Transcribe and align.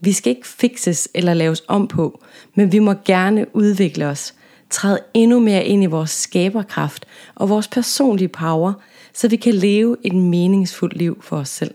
Vi 0.00 0.12
skal 0.12 0.30
ikke 0.30 0.48
fixes 0.48 1.08
eller 1.14 1.34
laves 1.34 1.62
om 1.68 1.88
på, 1.88 2.22
men 2.54 2.72
vi 2.72 2.78
må 2.78 2.94
gerne 3.04 3.46
udvikle 3.56 4.06
os, 4.06 4.34
træde 4.70 4.98
endnu 5.14 5.40
mere 5.40 5.64
ind 5.64 5.82
i 5.82 5.86
vores 5.86 6.10
skaberkraft 6.10 7.06
og 7.34 7.48
vores 7.48 7.68
personlige 7.68 8.28
power, 8.28 8.72
så 9.12 9.28
vi 9.28 9.36
kan 9.36 9.54
leve 9.54 9.96
et 10.04 10.14
meningsfuldt 10.14 10.96
liv 10.96 11.22
for 11.22 11.36
os 11.36 11.48
selv. 11.48 11.74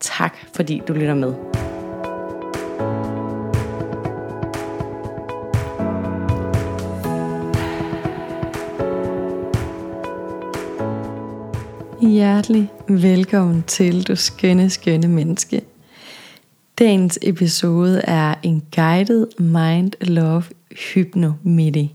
Tak 0.00 0.36
fordi 0.54 0.82
du 0.88 0.92
lytter 0.92 1.14
med. 1.14 1.34
Hjertelig 12.00 12.68
velkommen 12.88 13.64
til 13.66 14.08
du 14.08 14.16
skønne, 14.16 14.70
skønne 14.70 15.08
menneske. 15.08 15.73
Dagens 16.78 17.18
episode 17.22 18.00
er 18.00 18.34
en 18.42 18.62
guided 18.74 19.26
mind 19.38 19.92
love 20.00 20.42
hypnomidi. 20.70 21.94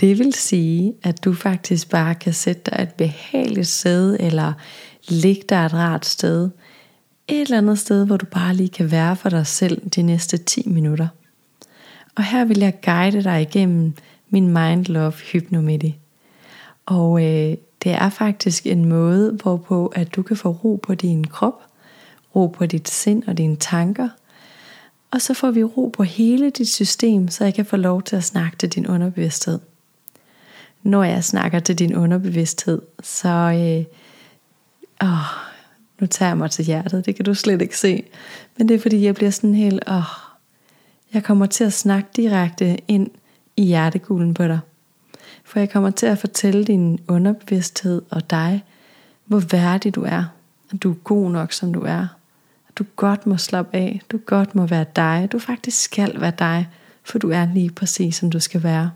Det 0.00 0.18
vil 0.18 0.32
sige, 0.32 0.94
at 1.02 1.24
du 1.24 1.34
faktisk 1.34 1.90
bare 1.90 2.14
kan 2.14 2.32
sætte 2.32 2.62
dig 2.70 2.82
et 2.82 2.94
behageligt 2.94 3.66
sted, 3.66 4.16
eller 4.20 4.52
ligge 5.08 5.42
dig 5.48 5.66
et 5.66 5.74
rart 5.74 6.06
sted. 6.06 6.50
Et 7.28 7.40
eller 7.40 7.58
andet 7.58 7.78
sted, 7.78 8.06
hvor 8.06 8.16
du 8.16 8.26
bare 8.26 8.54
lige 8.54 8.68
kan 8.68 8.90
være 8.90 9.16
for 9.16 9.28
dig 9.28 9.46
selv 9.46 9.90
de 9.90 10.02
næste 10.02 10.36
10 10.36 10.68
minutter. 10.68 11.08
Og 12.16 12.24
her 12.24 12.44
vil 12.44 12.58
jeg 12.58 12.80
guide 12.82 13.24
dig 13.24 13.42
igennem 13.42 13.94
min 14.30 14.46
Mind 14.46 14.86
Love 14.86 15.12
Hypnomidi. 15.32 15.98
Og 16.86 17.24
øh, 17.24 17.56
det 17.84 17.92
er 17.92 18.08
faktisk 18.08 18.66
en 18.66 18.84
måde, 18.84 19.32
hvorpå 19.42 19.86
at 19.86 20.16
du 20.16 20.22
kan 20.22 20.36
få 20.36 20.48
ro 20.48 20.80
på 20.82 20.94
din 20.94 21.24
krop, 21.24 21.62
ro 22.36 22.46
på 22.46 22.66
dit 22.66 22.88
sind 22.88 23.22
og 23.26 23.38
dine 23.38 23.56
tanker, 23.56 24.08
og 25.12 25.20
så 25.20 25.34
får 25.34 25.50
vi 25.50 25.64
ro 25.64 25.90
på 25.96 26.02
hele 26.02 26.50
dit 26.50 26.68
system, 26.68 27.28
så 27.28 27.44
jeg 27.44 27.54
kan 27.54 27.64
få 27.64 27.76
lov 27.76 28.02
til 28.02 28.16
at 28.16 28.24
snakke 28.24 28.56
til 28.56 28.68
din 28.68 28.86
underbevidsthed. 28.86 29.58
Når 30.82 31.04
jeg 31.04 31.24
snakker 31.24 31.60
til 31.60 31.78
din 31.78 31.96
underbevidsthed, 31.96 32.82
så 33.02 33.28
øh, 33.28 33.84
åh, 35.08 35.18
nu 36.00 36.06
tager 36.06 36.30
jeg 36.30 36.38
mig 36.38 36.50
til 36.50 36.64
hjertet, 36.64 37.06
det 37.06 37.16
kan 37.16 37.24
du 37.24 37.34
slet 37.34 37.62
ikke 37.62 37.78
se. 37.78 38.04
Men 38.56 38.68
det 38.68 38.74
er 38.74 38.78
fordi, 38.78 39.04
jeg 39.04 39.14
bliver 39.14 39.30
sådan 39.30 39.54
helt, 39.54 39.82
åh, 39.88 40.02
jeg 41.14 41.24
kommer 41.24 41.46
til 41.46 41.64
at 41.64 41.72
snakke 41.72 42.08
direkte 42.16 42.78
ind 42.88 43.10
i 43.56 43.64
hjertegulden 43.64 44.34
på 44.34 44.44
dig. 44.44 44.60
For 45.44 45.58
jeg 45.58 45.70
kommer 45.70 45.90
til 45.90 46.06
at 46.06 46.18
fortælle 46.18 46.64
din 46.64 47.00
underbevidsthed 47.08 48.02
og 48.10 48.30
dig, 48.30 48.64
hvor 49.24 49.42
værdig 49.50 49.94
du 49.94 50.02
er. 50.02 50.24
At 50.72 50.82
du 50.82 50.90
er 50.90 50.94
god 50.94 51.30
nok, 51.30 51.52
som 51.52 51.72
du 51.72 51.80
er. 51.80 52.06
Du 52.76 52.84
godt 52.96 53.26
må 53.26 53.36
slappe 53.36 53.76
af. 53.76 54.00
Du 54.12 54.18
godt 54.26 54.54
må 54.54 54.66
være 54.66 54.86
dig. 54.96 55.28
Du 55.32 55.38
faktisk 55.38 55.82
skal 55.82 56.20
være 56.20 56.32
dig, 56.38 56.68
for 57.04 57.18
du 57.18 57.30
er 57.30 57.48
lige 57.54 57.70
præcis, 57.70 58.16
som 58.16 58.30
du 58.30 58.40
skal 58.40 58.62
være. 58.62 58.90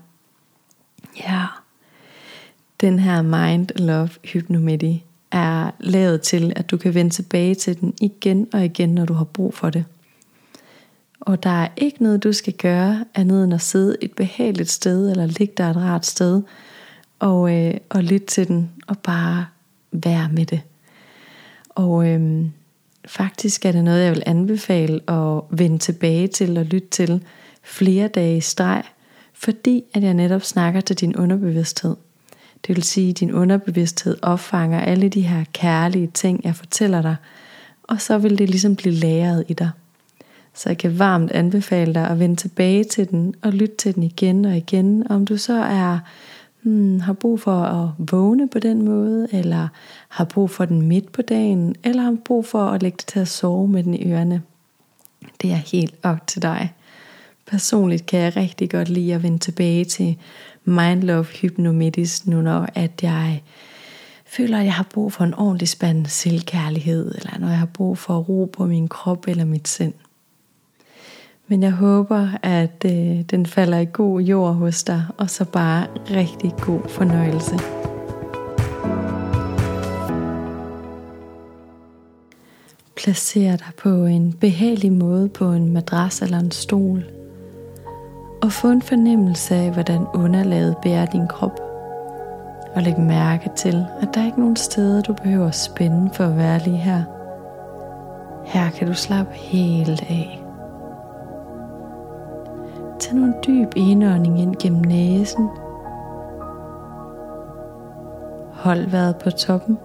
Ja. 1.17 1.45
Den 2.81 2.99
her 2.99 3.21
Mind 3.21 3.67
Love 3.75 4.09
Hypnomedi 4.23 5.03
er 5.31 5.71
lavet 5.79 6.21
til, 6.21 6.53
at 6.55 6.71
du 6.71 6.77
kan 6.77 6.93
vende 6.93 7.11
tilbage 7.11 7.55
til 7.55 7.81
den 7.81 7.93
igen 8.01 8.47
og 8.53 8.65
igen, 8.65 8.89
når 8.89 9.05
du 9.05 9.13
har 9.13 9.23
brug 9.23 9.53
for 9.53 9.69
det. 9.69 9.85
Og 11.19 11.43
der 11.43 11.49
er 11.49 11.67
ikke 11.77 12.03
noget, 12.03 12.23
du 12.23 12.33
skal 12.33 12.53
gøre 12.53 13.05
andet 13.15 13.43
end 13.43 13.53
at 13.53 13.61
sidde 13.61 13.97
et 14.01 14.11
behageligt 14.11 14.69
sted, 14.69 15.11
eller 15.11 15.25
ligge 15.25 15.53
der 15.57 15.69
et 15.69 15.75
rart 15.75 16.05
sted, 16.05 16.41
og, 17.19 17.55
øh, 17.55 17.73
og 17.89 18.03
lytte 18.03 18.27
til 18.27 18.47
den, 18.47 18.71
og 18.87 18.99
bare 18.99 19.45
være 19.91 20.29
med 20.29 20.45
det. 20.45 20.61
Og 21.69 22.07
øh, 22.07 22.45
faktisk 23.07 23.65
er 23.65 23.71
det 23.71 23.83
noget, 23.83 24.03
jeg 24.03 24.11
vil 24.11 24.23
anbefale 24.25 25.11
at 25.11 25.41
vende 25.49 25.77
tilbage 25.77 26.27
til 26.27 26.57
og 26.57 26.65
lytte 26.65 26.87
til 26.87 27.23
flere 27.63 28.07
dage 28.07 28.37
i 28.37 28.41
streg, 28.41 28.83
fordi 29.33 29.83
at 29.93 30.03
jeg 30.03 30.13
netop 30.13 30.41
snakker 30.41 30.81
til 30.81 30.95
din 30.95 31.15
underbevidsthed. 31.15 31.95
Det 32.67 32.75
vil 32.75 32.83
sige, 32.83 33.09
at 33.09 33.19
din 33.19 33.33
underbevidsthed 33.33 34.17
opfanger 34.21 34.79
alle 34.79 35.09
de 35.09 35.21
her 35.21 35.43
kærlige 35.53 36.11
ting, 36.13 36.41
jeg 36.43 36.55
fortæller 36.55 37.01
dig, 37.01 37.15
og 37.83 38.01
så 38.01 38.17
vil 38.17 38.37
det 38.37 38.49
ligesom 38.49 38.75
blive 38.75 38.93
lagret 38.93 39.43
i 39.47 39.53
dig. 39.53 39.69
Så 40.53 40.69
jeg 40.69 40.77
kan 40.77 40.99
varmt 40.99 41.31
anbefale 41.31 41.93
dig 41.93 42.09
at 42.09 42.19
vende 42.19 42.35
tilbage 42.35 42.83
til 42.83 43.09
den 43.09 43.35
og 43.41 43.51
lytte 43.51 43.75
til 43.75 43.95
den 43.95 44.03
igen 44.03 44.45
og 44.45 44.57
igen. 44.57 45.11
Om 45.11 45.25
du 45.25 45.37
så 45.37 45.53
er 45.53 45.99
hmm, 46.67 46.99
har 46.99 47.13
brug 47.13 47.39
for 47.39 47.61
at 47.61 47.89
vågne 48.11 48.49
på 48.49 48.59
den 48.59 48.81
måde, 48.85 49.27
eller 49.31 49.67
har 50.09 50.25
brug 50.25 50.49
for 50.49 50.65
den 50.65 50.81
midt 50.81 51.11
på 51.11 51.21
dagen, 51.21 51.75
eller 51.83 52.01
har 52.01 52.15
brug 52.25 52.45
for 52.45 52.65
at 52.65 52.83
lægge 52.83 52.95
dig 52.95 53.07
til 53.07 53.19
at 53.19 53.27
sove 53.27 53.67
med 53.67 53.83
den 53.83 53.93
i 53.93 54.11
ørerne. 54.11 54.41
Det 55.41 55.51
er 55.51 55.55
helt 55.55 55.95
op 56.03 56.27
til 56.27 56.41
dig. 56.41 56.73
Personligt 57.47 58.05
kan 58.05 58.19
jeg 58.19 58.35
rigtig 58.35 58.69
godt 58.69 58.89
lide 58.89 59.13
at 59.13 59.23
vende 59.23 59.37
tilbage 59.37 59.85
til 59.85 60.17
Mind 60.65 61.03
Love 61.03 61.23
Hypnomedis, 61.23 62.27
nu 62.27 62.41
når 62.41 62.67
at 62.75 63.03
jeg 63.03 63.41
føler, 64.25 64.59
at 64.59 64.65
jeg 64.65 64.73
har 64.73 64.87
brug 64.93 65.13
for 65.13 65.23
en 65.23 65.33
ordentlig 65.33 65.67
spand 65.67 66.05
selvkærlighed, 66.05 67.15
eller 67.15 67.39
når 67.39 67.47
jeg 67.47 67.59
har 67.59 67.65
brug 67.65 67.97
for 67.97 68.17
ro 68.17 68.49
på 68.53 68.65
min 68.65 68.87
krop 68.87 69.27
eller 69.27 69.45
mit 69.45 69.67
sind. 69.67 69.93
Men 71.49 71.63
jeg 71.63 71.71
håber, 71.71 72.27
at 72.43 72.85
øh, 72.85 73.21
den 73.21 73.45
falder 73.45 73.77
i 73.77 73.87
god 73.93 74.21
jord 74.21 74.53
hos 74.53 74.83
dig, 74.83 75.03
og 75.17 75.29
så 75.29 75.45
bare 75.45 75.87
rigtig 76.11 76.53
god 76.61 76.89
fornøjelse. 76.89 77.55
Placer 82.95 83.55
dig 83.55 83.67
på 83.83 83.89
en 83.89 84.33
behagelig 84.33 84.91
måde 84.91 85.29
på 85.29 85.51
en 85.51 85.73
madras 85.73 86.21
eller 86.21 86.39
en 86.39 86.51
stol. 86.51 87.03
Og 88.41 88.51
få 88.51 88.69
en 88.69 88.81
fornemmelse 88.81 89.55
af, 89.55 89.71
hvordan 89.71 90.05
underlaget 90.13 90.75
bærer 90.83 91.05
din 91.05 91.27
krop. 91.27 91.59
Og 92.75 92.83
læg 92.83 92.99
mærke 92.99 93.49
til, 93.55 93.85
at 94.01 94.07
der 94.13 94.21
er 94.21 94.25
ikke 94.25 94.39
nogen 94.39 94.55
steder, 94.55 95.01
du 95.01 95.13
behøver 95.13 95.47
at 95.47 95.55
spænde 95.55 96.09
for 96.13 96.23
at 96.23 96.37
være 96.37 96.59
lige 96.59 96.77
her. 96.77 97.03
Her 98.45 98.69
kan 98.69 98.87
du 98.87 98.93
slappe 98.93 99.33
helt 99.33 100.01
af. 100.01 100.46
Tag 103.07 103.15
nu 103.15 103.23
en 103.23 103.33
dyb 103.47 103.67
indånding 103.75 104.39
ind 104.39 104.55
gennem 104.55 104.81
næsen. 104.81 105.49
Hold 108.53 108.89
vejret 108.89 109.15
på 109.17 109.29
toppen. 109.31 109.77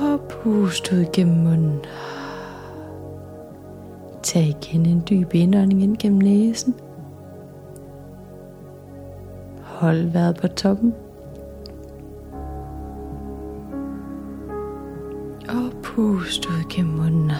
Og 0.00 0.20
pust 0.20 0.92
ud 0.92 1.04
gennem 1.12 1.36
munden. 1.36 1.80
Tag 4.22 4.42
igen 4.42 4.86
en 4.86 5.02
dyb 5.10 5.34
indånding 5.34 5.82
ind 5.82 5.96
gennem 5.96 6.20
næsen. 6.20 6.74
Hold 9.62 10.06
vejret 10.06 10.36
på 10.36 10.48
toppen. 10.48 10.94
Og 15.48 15.82
pust 15.82 16.46
ud 16.46 16.68
gennem 16.70 16.94
munden. 16.94 17.30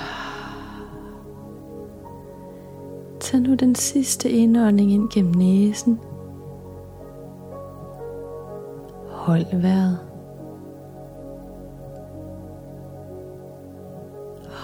Tag 3.24 3.40
nu 3.40 3.54
den 3.54 3.74
sidste 3.74 4.30
indånding 4.30 4.92
ind 4.92 5.10
gennem 5.10 5.34
næsen. 5.34 6.00
Hold 9.08 9.60
vejret. 9.60 9.98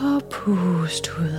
Og 0.02 0.22
pust 0.30 1.10
ud. 1.20 1.38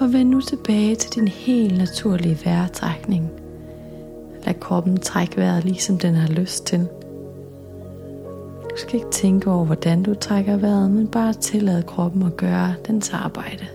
Og 0.00 0.12
vend 0.12 0.28
nu 0.28 0.40
tilbage 0.40 0.94
til 0.94 1.14
din 1.14 1.28
helt 1.28 1.78
naturlige 1.78 2.38
vejrtrækning. 2.44 3.30
Lad 4.46 4.54
kroppen 4.54 5.00
trække 5.00 5.36
vejret, 5.36 5.64
ligesom 5.64 5.98
den 5.98 6.14
har 6.14 6.28
lyst 6.28 6.66
til. 6.66 6.88
Du 8.72 8.76
skal 8.76 8.94
ikke 8.94 9.10
tænke 9.10 9.50
over, 9.50 9.64
hvordan 9.64 10.02
du 10.02 10.14
trækker 10.14 10.56
vejret, 10.56 10.90
men 10.90 11.08
bare 11.08 11.32
tillade 11.32 11.82
kroppen 11.82 12.22
at 12.22 12.36
gøre 12.36 12.74
dens 12.86 13.12
arbejde. 13.12 13.66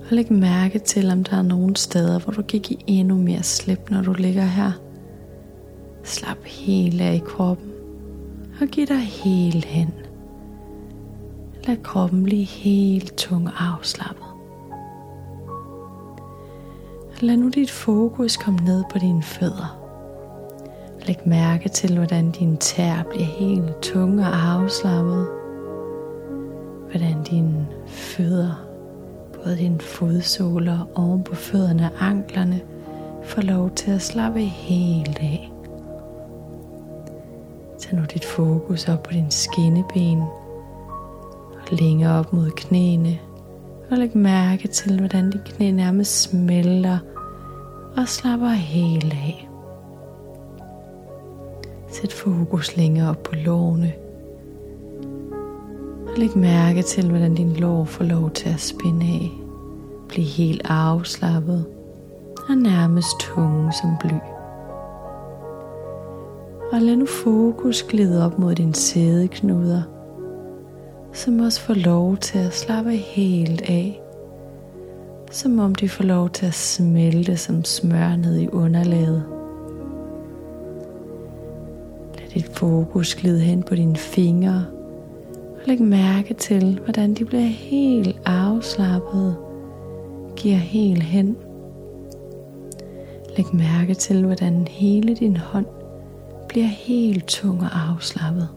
Og 0.00 0.16
læg 0.16 0.32
mærke 0.32 0.78
til, 0.78 1.10
om 1.10 1.24
der 1.24 1.36
er 1.36 1.42
nogle 1.42 1.76
steder, 1.76 2.18
hvor 2.18 2.32
du 2.32 2.42
kan 2.42 2.60
give 2.60 2.78
endnu 2.86 3.14
mere 3.14 3.42
slip, 3.42 3.90
når 3.90 4.02
du 4.02 4.12
ligger 4.12 4.44
her. 4.44 4.72
Slap 6.04 6.44
helt 6.44 7.00
af 7.00 7.14
i 7.14 7.18
kroppen. 7.18 7.70
og 8.60 8.66
giv 8.66 8.86
dig 8.86 9.00
helt 9.00 9.64
hen. 9.64 9.94
Lad 11.66 11.76
kroppen 11.82 12.24
blive 12.24 12.44
helt 12.44 13.16
tung 13.16 13.46
og 13.46 13.52
afslappet. 13.74 14.24
Lad 17.20 17.36
nu 17.36 17.48
dit 17.48 17.70
fokus 17.70 18.36
komme 18.36 18.60
ned 18.64 18.84
på 18.92 18.98
dine 18.98 19.22
fødder. 19.22 19.87
Læg 21.08 21.18
mærke 21.24 21.68
til, 21.68 21.96
hvordan 21.96 22.30
dine 22.30 22.56
tær 22.56 23.02
bliver 23.10 23.26
helt 23.26 23.82
tunge 23.82 24.26
og 24.26 24.50
afslappet. 24.50 25.28
Hvordan 26.90 27.22
dine 27.30 27.66
fødder, 27.86 28.66
både 29.34 29.56
dine 29.56 29.80
fodsåler 29.80 30.88
oven 30.94 31.22
på 31.22 31.34
fødderne 31.34 31.84
og 31.84 32.06
anklerne, 32.06 32.60
får 33.24 33.42
lov 33.42 33.70
til 33.70 33.90
at 33.90 34.02
slappe 34.02 34.40
helt 34.40 35.18
af. 35.18 35.50
Tag 37.78 37.98
nu 37.98 38.04
dit 38.14 38.24
fokus 38.24 38.88
op 38.88 39.02
på 39.02 39.12
din 39.12 39.30
skinneben 39.30 40.22
og 41.52 41.72
længere 41.80 42.18
op 42.18 42.32
mod 42.32 42.50
knæene. 42.50 43.18
Og 43.90 43.98
læg 43.98 44.16
mærke 44.16 44.68
til, 44.68 44.98
hvordan 44.98 45.32
de 45.32 45.40
knæ 45.44 45.70
nærmest 45.70 46.22
smelter 46.22 46.98
og 47.96 48.08
slapper 48.08 48.48
helt 48.48 49.12
af. 49.12 49.47
Sæt 52.00 52.12
fokus 52.12 52.76
længere 52.76 53.10
op 53.10 53.22
på 53.22 53.34
lårene. 53.34 53.92
Og 56.06 56.18
læg 56.18 56.36
mærke 56.36 56.82
til, 56.82 57.08
hvordan 57.08 57.34
din 57.34 57.52
lår 57.52 57.84
får 57.84 58.04
lov 58.04 58.30
til 58.30 58.48
at 58.48 58.60
spænde 58.60 59.06
af. 59.06 59.30
Bliv 60.08 60.24
helt 60.24 60.62
afslappet 60.64 61.64
og 62.48 62.56
nærmest 62.56 63.08
tunge 63.20 63.72
som 63.72 63.90
bly. 64.00 64.18
Og 66.72 66.80
lad 66.80 66.96
nu 66.96 67.06
fokus 67.06 67.82
glide 67.82 68.24
op 68.26 68.38
mod 68.38 68.54
din 68.54 68.74
sædeknuder, 68.74 69.82
som 71.12 71.40
også 71.40 71.60
får 71.60 71.74
lov 71.74 72.16
til 72.16 72.38
at 72.38 72.54
slappe 72.54 72.96
helt 72.96 73.62
af. 73.62 74.00
Som 75.30 75.58
om 75.58 75.74
de 75.74 75.88
får 75.88 76.04
lov 76.04 76.30
til 76.30 76.46
at 76.46 76.54
smelte 76.54 77.36
som 77.36 77.64
smør 77.64 78.16
ned 78.16 78.38
i 78.38 78.48
underlaget 78.48 79.37
dit 82.38 82.50
fokus 82.52 83.14
glide 83.14 83.40
hen 83.40 83.62
på 83.62 83.74
dine 83.74 83.96
fingre, 83.96 84.66
og 85.54 85.60
læg 85.66 85.80
mærke 85.80 86.34
til, 86.34 86.80
hvordan 86.84 87.14
de 87.14 87.24
bliver 87.24 87.46
helt 87.46 88.20
afslappet. 88.24 89.36
giver 90.36 90.56
helt 90.56 91.02
hen. 91.02 91.36
Læg 93.36 93.46
mærke 93.54 93.94
til, 93.94 94.24
hvordan 94.24 94.66
hele 94.70 95.14
din 95.14 95.36
hånd 95.36 95.66
bliver 96.48 96.66
helt 96.66 97.26
tung 97.26 97.60
og 97.60 97.68
afslappet. 97.90 98.48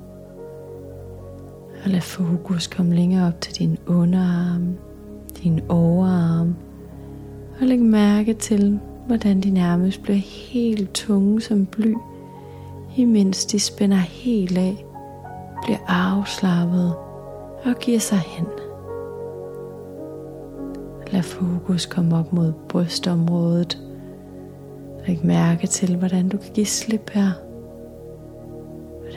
Og 1.83 1.89
lad 1.89 2.01
fokus 2.01 2.67
komme 2.67 2.95
længere 2.95 3.27
op 3.27 3.41
til 3.41 3.55
din 3.59 3.77
underarm, 3.87 4.77
din 5.43 5.61
overarm. 5.69 6.55
Og 7.61 7.67
læg 7.67 7.79
mærke 7.79 8.33
til, 8.33 8.79
hvordan 9.07 9.41
de 9.41 9.49
nærmest 9.49 10.03
bliver 10.03 10.19
helt 10.51 10.93
tunge 10.93 11.41
som 11.41 11.65
bly, 11.65 11.93
imens 12.95 13.45
de 13.45 13.59
spænder 13.59 13.97
helt 13.97 14.57
af, 14.57 14.85
bliver 15.63 15.79
afslappet 15.87 16.95
og 17.63 17.75
giver 17.81 17.99
sig 17.99 18.19
hen. 18.19 18.47
Lad 21.11 21.23
fokus 21.23 21.85
komme 21.85 22.17
op 22.17 22.33
mod 22.33 22.53
brystområdet. 22.69 23.77
Læg 25.07 25.25
mærke 25.25 25.67
til, 25.67 25.95
hvordan 25.95 26.29
du 26.29 26.37
kan 26.37 26.53
give 26.53 26.65
slip 26.65 27.09
her 27.09 27.31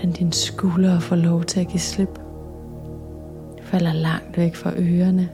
hvordan 0.04 0.12
dine 0.12 0.32
skuldre 0.32 1.00
får 1.00 1.16
lov 1.16 1.44
til 1.44 1.60
at 1.60 1.68
give 1.68 1.80
slip. 1.80 2.20
Falder 3.62 3.92
langt 3.92 4.36
væk 4.36 4.54
fra 4.54 4.70
ørerne. 4.78 5.30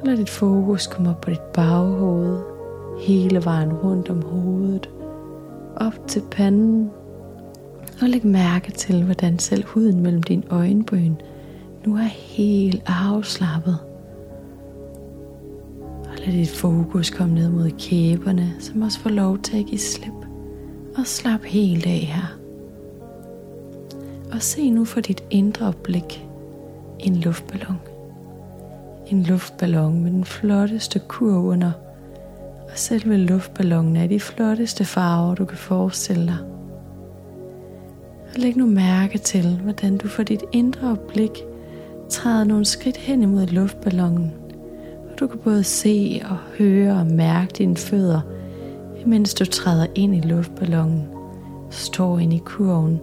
Og 0.00 0.06
lad 0.06 0.16
dit 0.16 0.30
fokus 0.30 0.86
komme 0.86 1.10
op 1.10 1.20
på 1.20 1.30
dit 1.30 1.40
baghoved, 1.40 2.38
hele 3.00 3.44
vejen 3.44 3.72
rundt 3.72 4.10
om 4.10 4.22
hovedet, 4.22 4.90
op 5.76 6.08
til 6.08 6.22
panden. 6.30 6.90
Og 8.02 8.08
læg 8.08 8.26
mærke 8.26 8.72
til, 8.72 9.04
hvordan 9.04 9.38
selv 9.38 9.64
huden 9.64 10.00
mellem 10.00 10.22
din 10.22 10.44
øjenbryn 10.50 11.14
nu 11.86 11.96
er 11.96 12.10
helt 12.12 12.82
afslappet. 12.86 13.78
Og 15.80 16.12
lad 16.26 16.32
dit 16.32 16.50
fokus 16.50 17.10
komme 17.10 17.34
ned 17.34 17.50
mod 17.50 17.70
kæberne, 17.78 18.54
som 18.58 18.82
også 18.82 19.00
får 19.00 19.10
lov 19.10 19.38
til 19.38 19.58
at 19.58 19.66
give 19.66 19.78
slip. 19.78 20.26
Og 20.96 21.06
slap 21.06 21.42
helt 21.42 21.86
af 21.86 21.98
her. 21.98 22.38
Og 24.32 24.42
se 24.42 24.70
nu 24.70 24.84
for 24.84 25.00
dit 25.00 25.24
indre 25.30 25.72
blik 25.72 26.26
en 26.98 27.16
luftballon. 27.16 27.78
En 29.06 29.22
luftballon 29.22 30.02
med 30.02 30.10
den 30.10 30.24
flotteste 30.24 30.98
kurv 31.08 31.44
under. 31.44 31.72
Og 32.76 32.80
selve 32.80 33.16
luftballonen 33.16 33.96
er 33.96 34.06
de 34.06 34.20
flotteste 34.20 34.84
farver, 34.84 35.34
du 35.34 35.44
kan 35.44 35.58
forestille 35.58 36.26
dig. 36.26 36.38
Og 38.28 38.40
læg 38.40 38.56
nu 38.56 38.66
mærke 38.66 39.18
til, 39.18 39.60
hvordan 39.62 39.98
du 39.98 40.08
for 40.08 40.22
dit 40.22 40.42
indre 40.52 40.96
blik 41.08 41.30
træder 42.10 42.44
nogle 42.44 42.64
skridt 42.64 42.96
hen 42.96 43.22
imod 43.22 43.46
luftballonen. 43.46 44.32
Og 45.10 45.20
du 45.20 45.26
kan 45.26 45.38
både 45.38 45.64
se 45.64 46.22
og 46.30 46.36
høre 46.58 47.00
og 47.00 47.06
mærke 47.06 47.52
dine 47.58 47.76
fødder, 47.76 48.20
mens 49.06 49.34
du 49.34 49.44
træder 49.44 49.86
ind 49.94 50.14
i 50.14 50.28
luftballonen, 50.28 51.08
står 51.70 52.18
ind 52.18 52.32
i 52.32 52.42
kurven 52.44 53.00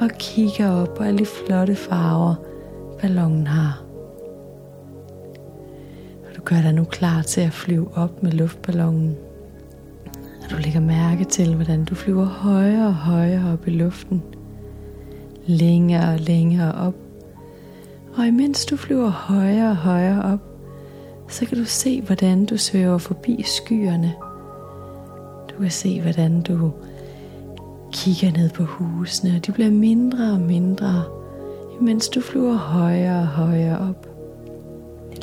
og 0.00 0.10
kigger 0.18 0.70
op 0.70 0.94
på 0.94 1.02
alle 1.02 1.18
de 1.18 1.26
flotte 1.26 1.74
farver, 1.74 2.34
ballonen 3.00 3.46
har. 3.46 3.87
Gør 6.48 6.60
dig 6.62 6.72
nu 6.72 6.84
klar 6.84 7.22
til 7.22 7.40
at 7.40 7.52
flyve 7.52 7.96
op 7.96 8.22
med 8.22 8.32
luftballonen. 8.32 9.16
Og 10.44 10.50
du 10.50 10.56
lægger 10.56 10.80
mærke 10.80 11.24
til, 11.24 11.54
hvordan 11.54 11.84
du 11.84 11.94
flyver 11.94 12.24
højere 12.24 12.86
og 12.86 12.94
højere 12.94 13.52
op 13.52 13.68
i 13.68 13.70
luften. 13.70 14.22
Længere 15.46 16.12
og 16.14 16.20
længere 16.20 16.72
op. 16.72 16.94
Og 18.16 18.26
imens 18.26 18.64
du 18.66 18.76
flyver 18.76 19.08
højere 19.08 19.70
og 19.70 19.76
højere 19.76 20.22
op, 20.22 20.40
så 21.28 21.46
kan 21.46 21.58
du 21.58 21.64
se, 21.64 22.00
hvordan 22.00 22.46
du 22.46 22.56
svæver 22.56 22.98
forbi 22.98 23.42
skyerne. 23.46 24.14
Du 25.50 25.60
kan 25.60 25.70
se, 25.70 26.00
hvordan 26.00 26.42
du 26.42 26.72
kigger 27.92 28.32
ned 28.32 28.50
på 28.50 28.64
husene, 28.64 29.36
og 29.36 29.46
de 29.46 29.52
bliver 29.52 29.70
mindre 29.70 30.32
og 30.32 30.40
mindre, 30.40 31.04
imens 31.80 32.08
du 32.08 32.20
flyver 32.20 32.56
højere 32.56 33.20
og 33.20 33.26
højere 33.26 33.78
op. 33.78 34.17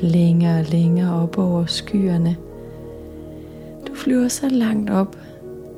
Længere 0.06 0.60
og 0.60 0.66
længere 0.66 1.24
op 1.24 1.38
over 1.38 1.66
skyerne. 1.66 2.36
Du 3.88 3.96
flyver 3.96 4.28
så 4.28 4.50
langt 4.50 4.90
op, 4.90 5.18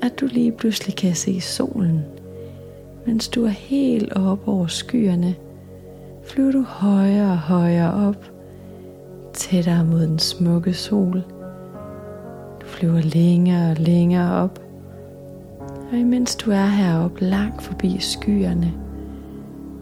at 0.02 0.20
du 0.20 0.26
lige 0.26 0.52
pludselig 0.52 0.96
kan 0.96 1.16
se 1.16 1.42
solen. 1.42 2.02
Mens 3.06 3.28
du 3.28 3.46
er 3.46 3.50
helt 3.50 4.14
op 4.14 4.48
over 4.48 4.68
skyerne, 4.68 5.36
flyver 6.24 6.52
du 6.52 6.62
højere 6.62 7.32
og 7.32 7.38
højere 7.38 7.94
op, 8.08 8.32
tættere 9.34 9.86
mod 9.86 10.02
den 10.02 10.20
smukke 10.20 10.74
sol. 10.74 11.24
Du 12.62 12.66
flyver 12.66 13.02
længere 13.02 13.72
og 13.72 13.78
længere 13.80 14.44
op, 14.44 14.62
og 15.92 15.98
imens 15.98 16.36
du 16.36 16.52
er 16.52 16.66
heroppe 16.66 17.26
langt 17.26 17.62
forbi 17.62 17.98
skyerne 18.00 18.74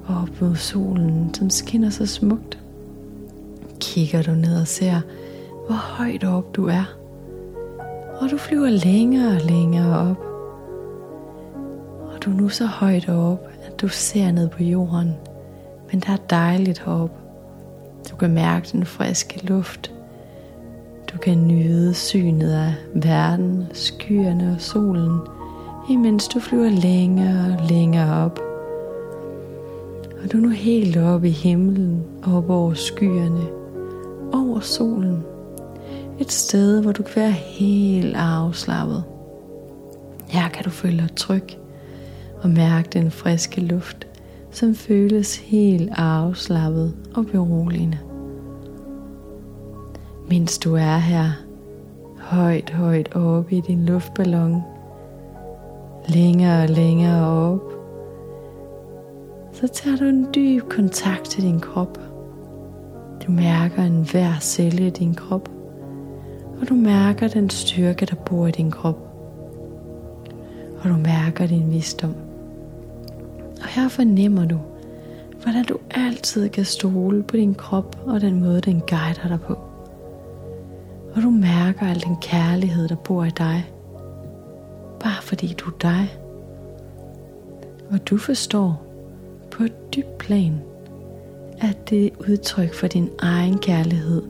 og 0.07 0.15
op 0.15 0.41
mod 0.41 0.55
solen, 0.55 1.33
som 1.33 1.49
skinner 1.49 1.89
så 1.89 2.05
smukt, 2.05 2.64
kigger 3.85 4.21
du 4.21 4.31
ned 4.31 4.61
og 4.61 4.67
ser, 4.67 5.01
hvor 5.65 5.75
højt 5.75 6.23
op 6.23 6.55
du 6.55 6.67
er. 6.67 6.97
Og 8.21 8.31
du 8.31 8.37
flyver 8.37 8.69
længere 8.69 9.35
og 9.35 9.41
længere 9.41 9.99
op. 9.99 10.25
Og 12.13 12.25
du 12.25 12.31
er 12.31 12.35
nu 12.35 12.49
så 12.49 12.65
højt 12.65 13.09
op, 13.09 13.47
at 13.65 13.81
du 13.81 13.87
ser 13.87 14.31
ned 14.31 14.49
på 14.49 14.63
jorden. 14.63 15.13
Men 15.91 15.99
der 15.99 16.13
er 16.13 16.27
dejligt 16.29 16.79
heroppe. 16.85 17.15
Du 18.11 18.15
kan 18.15 18.33
mærke 18.33 18.69
den 18.71 18.85
friske 18.85 19.45
luft. 19.45 19.91
Du 21.13 21.17
kan 21.17 21.47
nyde 21.47 21.93
synet 21.93 22.51
af 22.51 22.73
verden, 22.93 23.67
skyerne 23.73 24.53
og 24.55 24.61
solen– 24.61 25.19
imens 25.89 26.27
du 26.27 26.39
flyver 26.39 26.69
længere 26.69 27.53
og 27.53 27.67
længere 27.69 28.25
op. 28.25 28.39
Og 30.23 30.31
du 30.31 30.37
er 30.37 30.41
nu 30.41 30.49
helt 30.49 30.97
oppe 30.97 31.27
i 31.27 31.31
himlen, 31.31 32.03
og 32.23 32.49
over 32.49 32.73
skyerne, 32.73 33.64
over 34.35 34.59
solen. 34.59 35.23
Et 36.19 36.31
sted, 36.31 36.81
hvor 36.81 36.91
du 36.91 37.03
kan 37.03 37.15
være 37.15 37.31
helt 37.31 38.15
afslappet. 38.15 39.03
Her 40.27 40.49
kan 40.49 40.63
du 40.63 40.69
føle 40.69 40.97
dig 40.97 41.15
tryg 41.15 41.43
og 42.41 42.49
mærke 42.49 42.89
den 42.93 43.11
friske 43.11 43.61
luft, 43.61 44.07
som 44.51 44.75
føles 44.75 45.37
helt 45.37 45.89
afslappet 45.95 46.95
og 47.15 47.25
beroligende. 47.25 47.97
Mens 50.29 50.57
du 50.57 50.75
er 50.75 50.97
her, 50.97 51.31
højt, 52.19 52.69
højt 52.69 53.15
oppe 53.15 53.55
i 53.55 53.61
din 53.61 53.85
luftballon, 53.85 54.61
længere 56.07 56.63
og 56.63 56.69
længere 56.69 57.27
op, 57.27 57.71
så 59.53 59.67
tager 59.67 59.97
du 59.97 60.03
en 60.05 60.27
dyb 60.35 60.69
kontakt 60.69 61.25
til 61.25 61.43
din 61.43 61.59
krop. 61.59 62.14
Du 63.27 63.31
mærker 63.31 63.83
en 63.83 64.07
hver 64.11 64.39
celle 64.39 64.87
i 64.87 64.89
din 64.89 65.13
krop, 65.13 65.49
og 66.61 66.69
du 66.69 66.73
mærker 66.75 67.27
den 67.27 67.49
styrke, 67.49 68.05
der 68.05 68.15
bor 68.15 68.47
i 68.47 68.51
din 68.51 68.71
krop. 68.71 68.99
Og 70.83 70.89
du 70.89 70.95
mærker 70.95 71.47
din 71.47 71.71
visdom. 71.71 72.15
Og 73.61 73.67
her 73.67 73.87
fornemmer 73.87 74.45
du, 74.45 74.59
hvordan 75.43 75.65
du 75.65 75.77
altid 75.91 76.49
kan 76.49 76.65
stole 76.65 77.23
på 77.23 77.35
din 77.35 77.53
krop 77.53 77.97
og 78.05 78.21
den 78.21 78.39
måde, 78.39 78.61
den 78.61 78.79
guider 78.79 79.27
dig 79.27 79.39
på. 79.41 79.57
Og 81.15 81.21
du 81.21 81.29
mærker 81.29 81.87
al 81.87 81.99
den 81.99 82.15
kærlighed, 82.21 82.87
der 82.87 82.95
bor 82.95 83.23
i 83.23 83.29
dig. 83.29 83.71
Bare 84.99 85.21
fordi 85.21 85.53
du 85.57 85.69
er 85.69 85.77
dig. 85.81 86.17
Og 87.91 88.09
du 88.09 88.17
forstår 88.17 88.83
på 89.51 89.63
et 89.63 89.93
dybt 89.95 90.17
plan, 90.17 90.61
at 91.61 91.89
det 91.89 92.05
er 92.05 92.09
udtryk 92.29 92.73
for 92.73 92.87
din 92.87 93.09
egen 93.19 93.57
kærlighed, 93.57 94.21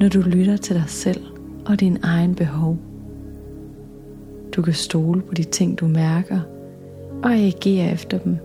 når 0.00 0.08
du 0.08 0.20
lytter 0.20 0.56
til 0.56 0.76
dig 0.76 0.84
selv 0.86 1.20
og 1.66 1.80
din 1.80 1.98
egen 2.02 2.34
behov. 2.34 2.78
Du 4.56 4.62
kan 4.62 4.72
stole 4.72 5.22
på 5.22 5.34
de 5.34 5.42
ting, 5.42 5.80
du 5.80 5.86
mærker, 5.86 6.40
og 7.22 7.34
agere 7.34 7.92
efter 7.92 8.18
dem. 8.18 8.36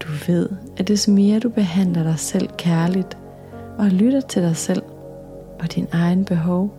Du 0.00 0.08
ved, 0.26 0.48
at 0.76 0.88
des 0.88 1.08
mere 1.08 1.38
du 1.38 1.48
behandler 1.48 2.02
dig 2.02 2.18
selv 2.18 2.48
kærligt, 2.58 3.18
og 3.78 3.86
lytter 3.86 4.20
til 4.20 4.42
dig 4.42 4.56
selv 4.56 4.82
og 5.60 5.74
din 5.74 5.86
egen 5.92 6.24
behov, 6.24 6.74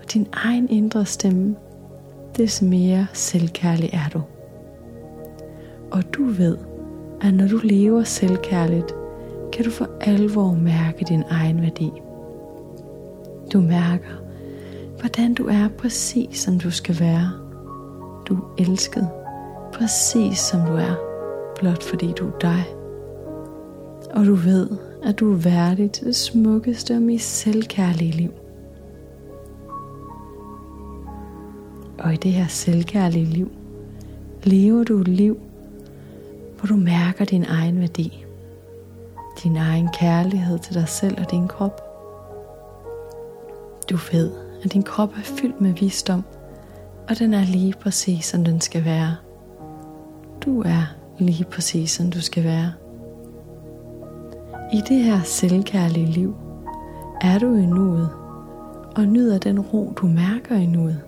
og 0.00 0.12
din 0.12 0.26
egen 0.32 0.68
indre 0.70 1.06
stemme, 1.06 1.56
des 2.36 2.62
mere 2.62 3.06
selvkærlig 3.12 3.90
er 3.92 4.08
du. 4.12 4.22
Og 5.90 6.14
du 6.14 6.24
ved, 6.24 6.56
at 7.20 7.34
når 7.34 7.48
du 7.48 7.60
lever 7.62 8.02
selvkærligt, 8.02 8.94
kan 9.58 9.64
du 9.64 9.70
for 9.70 9.88
alvor 10.00 10.54
mærke 10.54 11.04
din 11.08 11.22
egen 11.30 11.62
værdi. 11.62 11.92
Du 13.52 13.60
mærker, 13.60 14.22
hvordan 15.00 15.34
du 15.34 15.46
er 15.46 15.68
præcis 15.78 16.38
som 16.38 16.58
du 16.58 16.70
skal 16.70 17.00
være. 17.00 17.32
Du 18.28 18.34
er 18.34 18.54
elsket, 18.58 19.08
præcis 19.72 20.38
som 20.38 20.60
du 20.60 20.72
er, 20.72 20.94
blot 21.58 21.82
fordi 21.82 22.12
du 22.12 22.26
er 22.26 22.38
dig. 22.40 22.64
Og 24.10 24.26
du 24.26 24.34
ved, 24.34 24.68
at 25.04 25.18
du 25.18 25.32
er 25.32 25.36
værdig 25.36 25.90
til 25.90 26.06
det 26.06 26.16
smukkeste 26.16 26.94
og 26.94 27.02
mest 27.02 27.38
selvkærlige 27.38 28.12
liv. 28.12 28.32
Og 31.98 32.14
i 32.14 32.16
det 32.16 32.32
her 32.32 32.46
selvkærlige 32.46 33.24
liv, 33.24 33.50
lever 34.44 34.84
du 34.84 35.00
et 35.00 35.08
liv, 35.08 35.40
hvor 36.58 36.66
du 36.66 36.76
mærker 36.76 37.24
din 37.24 37.44
egen 37.48 37.80
værdi. 37.80 38.24
Din 39.42 39.56
egen 39.56 39.88
kærlighed 39.92 40.58
til 40.58 40.74
dig 40.74 40.88
selv 40.88 41.20
og 41.20 41.30
din 41.30 41.48
krop. 41.48 41.80
Du 43.90 43.98
ved, 44.12 44.30
at 44.64 44.72
din 44.72 44.82
krop 44.82 45.10
er 45.10 45.22
fyldt 45.22 45.60
med 45.60 45.72
visdom, 45.72 46.24
og 47.08 47.18
den 47.18 47.34
er 47.34 47.44
lige 47.44 47.74
præcis 47.80 48.24
som 48.24 48.44
den 48.44 48.60
skal 48.60 48.84
være. 48.84 49.16
Du 50.44 50.62
er 50.62 50.94
lige 51.18 51.44
præcis 51.44 51.90
som 51.90 52.10
du 52.10 52.20
skal 52.20 52.44
være. 52.44 52.72
I 54.72 54.82
det 54.88 55.04
her 55.04 55.20
selvkærlige 55.22 56.06
liv 56.06 56.34
er 57.20 57.38
du 57.38 57.54
i 57.54 57.66
nuet 57.66 58.08
og 58.96 59.04
nyder 59.04 59.38
den 59.38 59.60
ro, 59.60 59.92
du 59.96 60.06
mærker 60.06 60.56
i 60.56 60.66
nuet. 60.66 61.00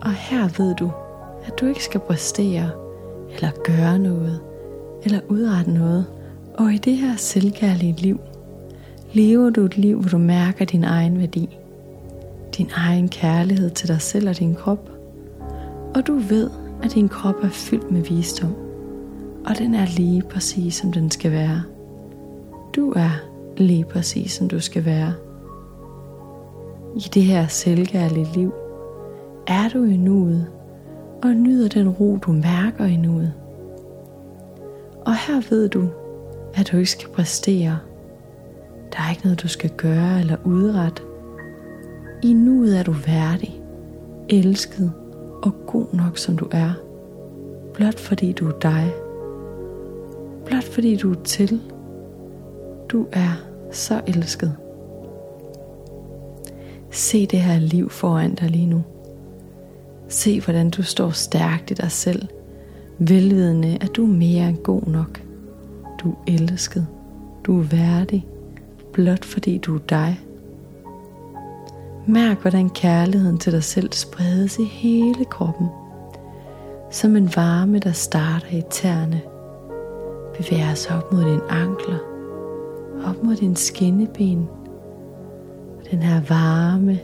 Og 0.00 0.12
her 0.12 0.62
ved 0.62 0.74
du, 0.74 0.90
at 1.44 1.60
du 1.60 1.66
ikke 1.66 1.84
skal 1.84 2.00
præstere 2.00 2.70
eller 3.34 3.50
gøre 3.64 3.98
noget 3.98 4.40
eller 5.04 5.20
udrette 5.28 5.70
noget. 5.70 6.06
Og 6.54 6.72
i 6.72 6.78
det 6.78 6.96
her 6.96 7.16
selvkærlige 7.16 7.92
liv 7.92 8.20
lever 9.12 9.50
du 9.50 9.64
et 9.64 9.78
liv, 9.78 10.00
hvor 10.00 10.08
du 10.08 10.18
mærker 10.18 10.64
din 10.64 10.84
egen 10.84 11.18
værdi 11.18 11.58
din 12.58 12.70
egen 12.74 13.08
kærlighed 13.08 13.70
til 13.70 13.88
dig 13.88 14.00
selv 14.00 14.28
og 14.28 14.38
din 14.38 14.54
krop, 14.54 14.90
og 15.94 16.06
du 16.06 16.18
ved, 16.18 16.50
at 16.82 16.94
din 16.94 17.08
krop 17.08 17.34
er 17.42 17.48
fyldt 17.48 17.90
med 17.90 18.02
visdom, 18.02 18.54
og 19.46 19.58
den 19.58 19.74
er 19.74 19.86
lige 19.96 20.22
præcis 20.22 20.74
som 20.74 20.92
den 20.92 21.10
skal 21.10 21.32
være. 21.32 21.62
Du 22.76 22.92
er 22.92 23.10
lige 23.56 23.84
præcis 23.84 24.32
som 24.32 24.48
du 24.48 24.60
skal 24.60 24.84
være. 24.84 25.14
I 26.96 27.08
det 27.14 27.22
her 27.22 27.46
selvkærlige 27.46 28.28
liv 28.34 28.52
er 29.46 29.68
du 29.68 29.84
i 29.84 29.96
nuet 29.96 30.46
og 31.22 31.30
nyder 31.30 31.68
den 31.68 31.88
ro, 31.88 32.18
du 32.22 32.32
mærker 32.32 32.84
i 32.84 32.96
nuet. 32.96 33.32
Og 35.06 35.14
her 35.14 35.50
ved 35.50 35.68
du, 35.68 35.88
at 36.54 36.68
du 36.72 36.76
ikke 36.76 36.90
skal 36.90 37.08
præstere. 37.08 37.78
Der 38.92 38.98
er 38.98 39.10
ikke 39.10 39.24
noget, 39.24 39.42
du 39.42 39.48
skal 39.48 39.70
gøre 39.70 40.20
eller 40.20 40.36
udrette. 40.44 41.02
I 42.22 42.32
nuet 42.32 42.78
er 42.78 42.82
du 42.82 42.92
værdig, 42.92 43.60
elsket 44.28 44.92
og 45.42 45.52
god 45.66 45.86
nok 45.92 46.18
som 46.18 46.36
du 46.36 46.48
er. 46.50 46.72
Blot 47.74 48.00
fordi 48.00 48.32
du 48.32 48.48
er 48.48 48.58
dig. 48.58 48.92
Blot 50.44 50.64
fordi 50.64 50.96
du 50.96 51.10
er 51.10 51.22
til. 51.24 51.60
Du 52.88 53.06
er 53.12 53.42
så 53.70 54.00
elsket. 54.06 54.56
Se 56.90 57.26
det 57.26 57.40
her 57.40 57.58
liv 57.58 57.90
foran 57.90 58.34
dig 58.34 58.50
lige 58.50 58.66
nu. 58.66 58.82
Se 60.08 60.40
hvordan 60.40 60.70
du 60.70 60.82
står 60.82 61.10
stærkt 61.10 61.70
i 61.70 61.74
dig 61.74 61.90
selv, 61.90 62.28
velvidende 62.98 63.78
at 63.80 63.90
du 63.96 64.04
er 64.04 64.08
mere 64.08 64.48
end 64.48 64.56
god 64.56 64.82
nok. 64.86 65.22
Du 66.02 66.10
er 66.10 66.14
elsket. 66.26 66.86
Du 67.44 67.58
er 67.58 67.62
værdig, 67.62 68.26
blot 68.92 69.24
fordi 69.24 69.58
du 69.58 69.74
er 69.74 69.78
dig. 69.78 70.20
Mærk, 72.06 72.40
hvordan 72.40 72.70
kærligheden 72.70 73.38
til 73.38 73.52
dig 73.52 73.64
selv 73.64 73.92
spredes 73.92 74.58
i 74.58 74.64
hele 74.64 75.24
kroppen. 75.24 75.66
Som 76.90 77.16
en 77.16 77.30
varme, 77.36 77.78
der 77.78 77.92
starter 77.92 78.56
i 78.56 78.62
tæerne. 78.70 79.20
Bevæger 80.36 80.74
sig 80.74 80.96
op 80.96 81.12
mod 81.12 81.24
dine 81.24 81.50
ankler. 81.50 81.98
Op 83.04 83.22
mod 83.24 83.36
din 83.36 83.56
skinneben. 83.56 84.48
Og 85.78 85.90
den 85.90 85.98
her 85.98 86.20
varme, 86.28 86.98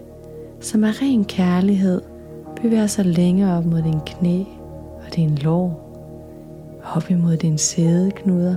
som 0.60 0.84
er 0.84 1.02
ren 1.02 1.24
kærlighed, 1.24 2.02
bevæger 2.62 2.86
sig 2.86 3.06
længere 3.06 3.58
op 3.58 3.64
mod 3.64 3.82
din 3.82 4.00
knæ 4.06 4.44
og 5.06 5.16
din 5.16 5.34
lår. 5.34 5.84
Op 6.94 7.10
imod 7.10 7.36
din 7.36 7.58
sædeknuder 7.58 8.56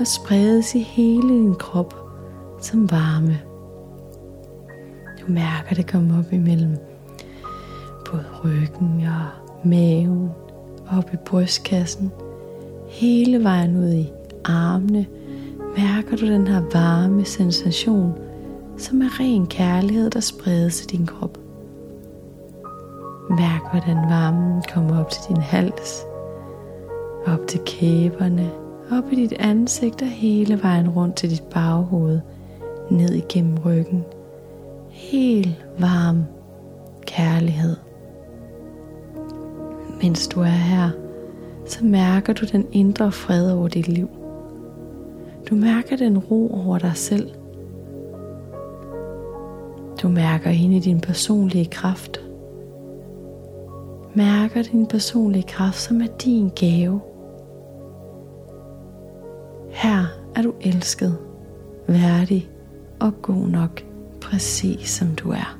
og 0.00 0.06
spredes 0.06 0.74
i 0.74 0.80
hele 0.80 1.28
din 1.28 1.54
krop 1.54 1.94
som 2.60 2.90
varme. 2.90 3.40
Du 5.20 5.32
mærker 5.32 5.74
det 5.74 5.90
komme 5.90 6.18
op 6.18 6.32
imellem 6.32 6.76
både 8.10 8.24
ryggen 8.44 9.06
og 9.06 9.68
maven, 9.68 10.30
op 10.92 11.10
i 11.12 11.16
brystkassen, 11.16 12.12
hele 12.88 13.44
vejen 13.44 13.76
ud 13.76 13.92
i 13.92 14.12
armene, 14.44 15.06
mærker 15.76 16.16
du 16.16 16.26
den 16.26 16.46
her 16.46 16.62
varme 16.72 17.24
sensation, 17.24 18.18
som 18.76 19.02
er 19.02 19.20
ren 19.20 19.46
kærlighed, 19.46 20.10
der 20.10 20.20
spredes 20.20 20.82
i 20.82 20.86
din 20.86 21.06
krop. 21.06 21.38
Mærk, 23.30 23.70
hvordan 23.70 23.96
varmen 23.96 24.62
kommer 24.74 25.00
op 25.00 25.10
til 25.10 25.22
din 25.28 25.42
hals, 25.42 26.02
op 27.26 27.46
til 27.48 27.60
kæberne, 27.66 28.50
op 28.90 29.12
i 29.12 29.14
dit 29.14 29.32
ansigt 29.32 30.02
og 30.02 30.08
hele 30.08 30.62
vejen 30.62 30.88
rundt 30.88 31.16
til 31.16 31.30
dit 31.30 31.42
baghoved, 31.42 32.20
ned 32.90 33.12
igennem 33.12 33.58
ryggen– 33.64 34.04
helt 34.96 35.66
varm 35.78 36.24
kærlighed. 37.06 37.76
Mens 40.02 40.28
du 40.28 40.40
er 40.40 40.46
her, 40.46 40.90
så 41.66 41.84
mærker 41.84 42.32
du 42.32 42.46
den 42.52 42.66
indre 42.72 43.12
fred 43.12 43.52
over 43.52 43.68
dit 43.68 43.88
liv. 43.88 44.08
Du 45.50 45.54
mærker 45.54 45.96
den 45.96 46.18
ro 46.18 46.50
over 46.66 46.78
dig 46.78 46.92
selv. 46.94 47.30
Du 50.02 50.08
mærker 50.08 50.50
ind 50.50 50.74
i 50.74 50.78
din 50.78 51.00
personlige 51.00 51.66
kraft. 51.66 52.20
Mærker 54.14 54.62
din 54.62 54.86
personlige 54.86 55.42
kraft, 55.48 55.80
som 55.80 56.00
er 56.00 56.06
din 56.24 56.50
gave. 56.56 57.00
Her 59.76 60.04
er 60.34 60.42
du 60.42 60.54
elsket, 60.60 61.18
værdig 61.86 62.50
og 63.00 63.22
god 63.22 63.48
nok 63.48 63.84
præcis 64.20 64.90
som 64.90 65.08
du 65.14 65.30
er. 65.30 65.58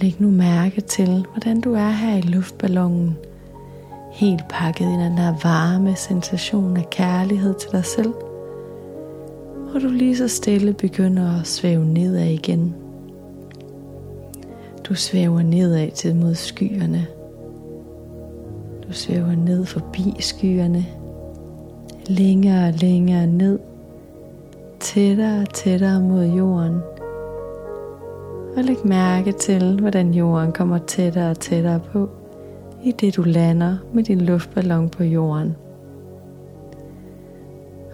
Læg 0.00 0.16
nu 0.18 0.30
mærke 0.30 0.80
til, 0.80 1.26
hvordan 1.32 1.60
du 1.60 1.74
er 1.74 1.90
her 1.90 2.16
i 2.16 2.20
luftballonen, 2.20 3.16
helt 4.12 4.48
pakket 4.48 4.84
i 4.84 5.04
den 5.04 5.16
der 5.16 5.34
varme 5.42 5.96
sensation 5.96 6.76
af 6.76 6.90
kærlighed 6.90 7.54
til 7.54 7.70
dig 7.72 7.84
selv, 7.84 8.12
og 9.74 9.80
du 9.82 9.88
lige 9.88 10.16
så 10.16 10.28
stille 10.28 10.72
begynder 10.72 11.40
at 11.40 11.46
svæve 11.46 11.86
nedad 11.86 12.26
igen. 12.26 12.74
Du 14.84 14.94
svæver 14.94 15.42
nedad 15.42 15.90
til 15.90 16.16
mod 16.16 16.34
skyerne. 16.34 17.06
Du 18.88 18.92
svæver 18.92 19.34
ned 19.34 19.64
forbi 19.64 20.14
skyerne, 20.18 20.86
længere 22.06 22.68
og 22.68 22.74
længere 22.74 23.26
ned, 23.26 23.58
tættere 24.80 25.40
og 25.40 25.54
tættere 25.54 26.00
mod 26.00 26.24
jorden. 26.24 26.78
Og 28.56 28.64
læg 28.64 28.76
mærke 28.84 29.32
til, 29.32 29.80
hvordan 29.80 30.14
jorden 30.14 30.52
kommer 30.52 30.78
tættere 30.78 31.30
og 31.30 31.38
tættere 31.40 31.80
på, 31.80 32.08
i 32.84 32.92
det 32.92 33.16
du 33.16 33.22
lander 33.22 33.76
med 33.92 34.04
din 34.04 34.20
luftballon 34.20 34.88
på 34.88 35.04
jorden. 35.04 35.56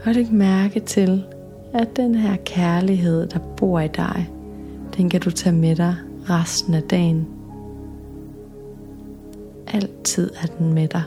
Og 0.04 0.14
læg 0.14 0.32
mærke 0.32 0.80
til, 0.80 1.24
at 1.72 1.88
den 1.96 2.14
her 2.14 2.36
kærlighed, 2.44 3.26
der 3.26 3.38
bor 3.56 3.80
i 3.80 3.88
dig, 3.88 4.30
den 4.96 5.10
kan 5.10 5.20
du 5.20 5.30
tage 5.30 5.56
med 5.56 5.76
dig 5.76 5.94
resten 6.30 6.74
af 6.74 6.82
dagen. 6.82 7.33
Altid 9.74 10.30
er 10.42 10.46
den 10.58 10.72
med 10.72 10.88
dig. 10.88 11.02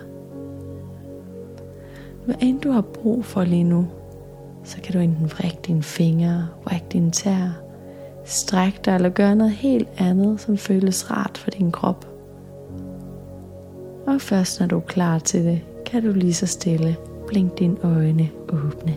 Hvad 2.25 2.35
end 2.41 2.61
du 2.61 2.71
har 2.71 2.81
brug 2.81 3.25
for 3.25 3.43
lige 3.43 3.63
nu, 3.63 3.87
så 4.63 4.77
kan 4.81 4.93
du 4.93 4.99
enten 4.99 5.31
vrikke 5.31 5.57
dine 5.67 5.83
fingre, 5.83 6.47
vrikke 6.65 6.85
dine 6.91 7.11
tær, 7.11 7.61
strække 8.25 8.79
dig 8.85 8.95
eller 8.95 9.09
gøre 9.09 9.35
noget 9.35 9.53
helt 9.53 9.87
andet, 9.97 10.41
som 10.41 10.57
føles 10.57 11.11
rart 11.11 11.37
for 11.37 11.51
din 11.51 11.71
krop. 11.71 12.07
Og 14.07 14.21
først 14.21 14.59
når 14.59 14.67
du 14.67 14.77
er 14.77 14.81
klar 14.81 15.19
til 15.19 15.45
det, 15.45 15.61
kan 15.85 16.03
du 16.03 16.11
lige 16.11 16.33
så 16.33 16.45
stille 16.45 16.97
blinke 17.27 17.55
dine 17.55 17.77
øjne 17.83 18.29
åbne. 18.49 18.95